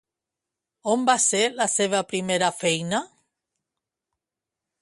[0.93, 3.05] On va ser la seva primera feina?